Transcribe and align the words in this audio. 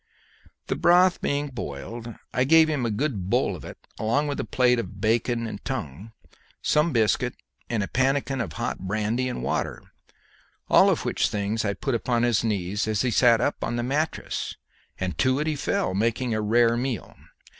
The 0.65 0.75
broth 0.75 1.21
being 1.21 1.49
boiled, 1.49 2.15
I 2.33 2.43
gave 2.43 2.67
him 2.71 2.87
a 2.87 2.89
good 2.89 3.29
bowl 3.29 3.55
of 3.55 3.63
it 3.63 3.77
along 3.99 4.25
with 4.25 4.39
a 4.39 4.43
plate 4.43 4.79
of 4.79 4.99
bacon 4.99 5.45
and 5.45 5.63
tongue, 5.63 6.11
some 6.63 6.91
biscuit 6.91 7.35
and 7.69 7.83
a 7.83 7.87
pannikin 7.87 8.41
of 8.41 8.53
hot 8.53 8.79
brandy 8.79 9.29
and 9.29 9.43
water, 9.43 9.83
all 10.69 10.95
which 10.95 11.27
things 11.29 11.63
I 11.63 11.75
put 11.75 11.93
upon 11.93 12.23
his 12.23 12.43
knees 12.43 12.87
as 12.87 13.03
he 13.03 13.11
sat 13.11 13.41
up 13.41 13.63
on 13.63 13.75
the 13.75 13.83
mattress, 13.83 14.55
and 14.99 15.15
to 15.19 15.37
it 15.39 15.45
he 15.45 15.55
fell, 15.55 15.93
making 15.93 16.33
a 16.33 16.41
rare 16.41 16.75
meal. 16.75 17.15